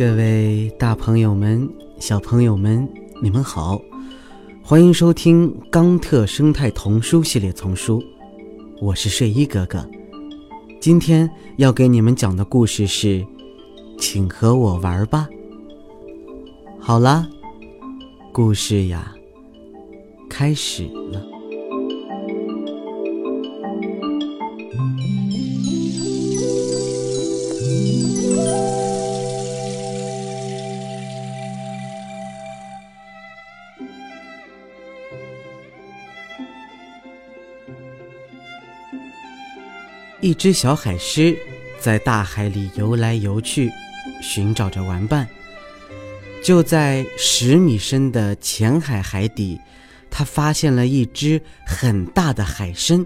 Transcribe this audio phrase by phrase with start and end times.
[0.00, 1.68] 各位大朋友们、
[1.98, 2.88] 小朋友们，
[3.20, 3.78] 你们好，
[4.62, 8.00] 欢迎收听《冈特生态童书系列丛书》，
[8.80, 9.86] 我是睡衣哥哥。
[10.80, 13.18] 今天要给你们讲的故事是
[13.98, 15.28] 《请和我玩吧》。
[16.80, 17.28] 好啦，
[18.32, 19.14] 故事呀，
[20.30, 21.22] 开始了。
[40.20, 41.34] 一只小海狮
[41.78, 43.70] 在大海里游来游去，
[44.20, 45.26] 寻找着玩伴。
[46.42, 49.58] 就在十米深的浅海海底，
[50.10, 53.04] 它发现了一只很大的海参。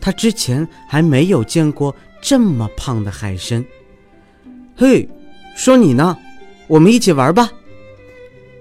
[0.00, 3.64] 它之前还没有见过这么胖的海参。
[4.76, 5.08] 嘿，
[5.56, 6.16] 说你呢，
[6.68, 7.50] 我们一起玩吧！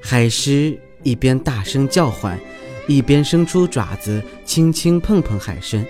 [0.01, 2.39] 海狮一边大声叫唤，
[2.87, 5.85] 一边伸出爪子，轻轻碰碰海参。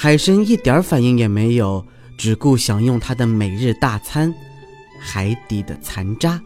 [0.00, 1.84] 海参一点反应也没有，
[2.16, 4.32] 只顾享用它的每日大餐——
[5.02, 6.40] 海底的残渣。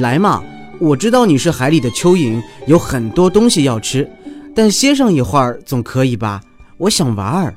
[0.00, 0.40] 来嘛，
[0.78, 4.08] 我知道你是海里的蚯蚓，有很多东西要吃，
[4.54, 6.40] 但歇上一会儿总可以吧？
[6.76, 7.52] 我想玩儿。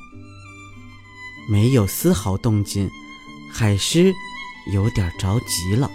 [1.47, 2.89] 没有丝毫动静，
[3.51, 4.11] 海狮
[4.73, 5.87] 有点着急了。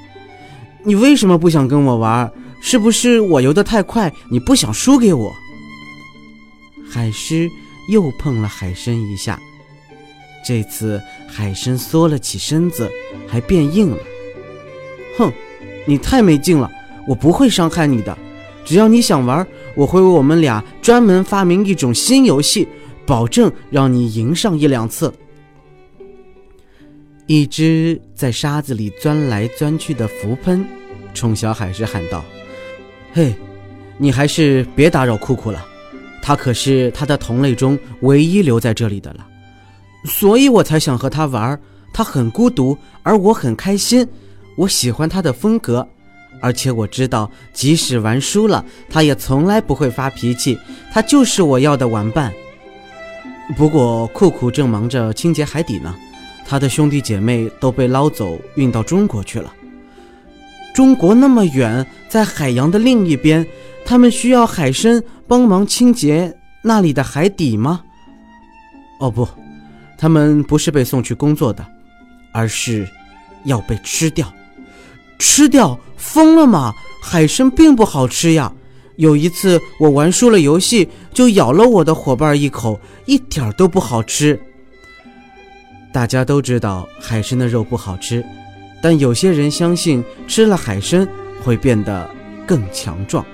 [0.85, 2.33] 你为什么不想跟我玩？
[2.61, 5.35] 是不是我游得太快，你不想输给我？
[6.89, 7.51] 海狮。
[7.89, 9.41] 又碰了海参一下，
[10.47, 12.91] 这次海参缩了起身子，
[13.27, 13.99] 还变硬了。
[15.17, 15.33] 哼，
[15.87, 16.71] 你太没劲了！
[17.07, 18.17] 我不会伤害你的，
[18.65, 22.69] 只要你想玩，我会为我们俩专门发明一种新游戏，
[23.07, 25.13] 保证让你赢上一两次。
[27.27, 30.65] 一只在沙子里钻来钻去的浮喷，
[31.15, 32.23] 冲小海狮喊道
[33.13, 33.35] ：“嘿，
[33.97, 35.67] 你还是别打扰酷酷了。”
[36.29, 39.27] 他可是他的同类中唯一留在这里的了，
[40.05, 41.59] 所以我才想和他玩。
[41.91, 44.07] 他很孤独，而我很开心。
[44.55, 45.89] 我喜欢他的风格，
[46.43, 50.59] 而且我知道，即使玩输了，他也从来不会发脾气。
[50.93, 52.31] 他就是我要的玩伴。
[53.57, 55.97] 不过酷酷正忙着清洁海底呢，
[56.45, 59.51] 他的兄弟姐妹都被捞走，运到中国去了。
[60.75, 63.47] 中国那么远，在海洋的另一边。
[63.89, 67.81] 他们需要海参帮忙清洁那里的海底吗？
[69.01, 69.27] 哦不，
[69.97, 71.67] 他们不是被送去工作的，
[72.31, 72.87] 而是
[73.45, 74.31] 要被吃掉。
[75.19, 75.81] 吃掉？
[75.97, 76.75] 疯了吗？
[77.03, 78.53] 海参并不好吃呀！
[78.97, 84.39] 有一次我玩输了游戏，就咬了我的伙伴一口，一点都不好吃。
[85.95, 88.23] 大家都知道海参的肉不好吃，
[88.83, 91.09] 但有些人相信吃了海参
[91.43, 92.11] 会变得
[92.47, 93.25] 更强壮。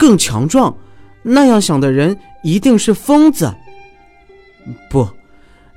[0.00, 0.74] 更强壮，
[1.22, 3.54] 那样想的人一定是疯子。
[4.88, 5.06] 不，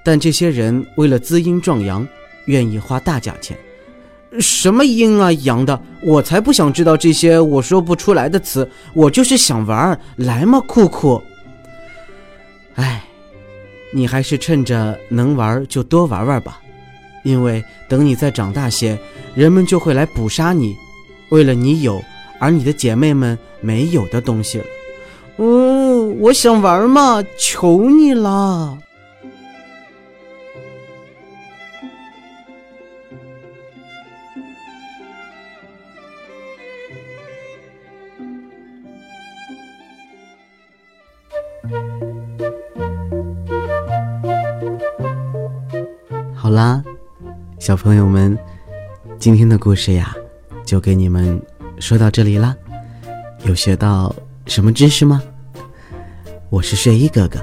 [0.01, 2.07] 但这些人为了滋阴壮阳，
[2.45, 3.57] 愿意花大价钱。
[4.39, 8.67] 什么阴啊阳的，我才不想知道这些我说不出来的词。
[8.93, 11.21] 我就是想玩，来嘛，酷酷。
[12.75, 13.03] 哎，
[13.91, 16.61] 你还是趁着能玩就多玩玩吧，
[17.25, 18.97] 因为等你再长大些，
[19.35, 20.73] 人们就会来捕杀你。
[21.27, 22.01] 为了你有。
[22.39, 24.65] 而你的姐妹们没有的东西了，
[25.37, 28.77] 哦，我想玩嘛，求你了。
[46.35, 46.83] 好啦，
[47.59, 48.37] 小朋友们，
[49.17, 50.13] 今天的故事呀，
[50.65, 51.41] 就给你们。
[51.79, 52.55] 说到这里啦，
[53.45, 54.13] 有学到
[54.47, 55.21] 什么知识吗？
[56.49, 57.39] 我是睡衣哥哥，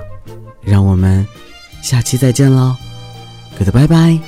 [0.63, 1.27] 让我们
[1.83, 2.75] 下期再见喽
[3.59, 4.19] ，good 拜拜。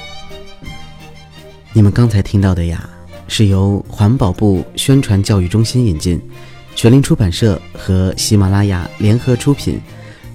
[1.72, 2.88] 你们刚才听到的呀，
[3.26, 6.20] 是由环保部宣传教育中心引进，
[6.74, 9.80] 全林出版社和喜马拉雅联合出品，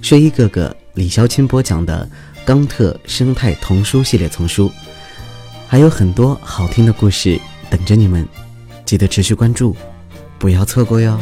[0.01, 2.09] 睡衣哥哥李潇钦播讲的
[2.47, 4.69] 《冈特生态童书系列丛书》，
[5.67, 7.39] 还有很多好听的故事
[7.69, 8.27] 等着你们。
[8.85, 9.75] 记得持续关注，
[10.39, 11.19] 不要错过哟。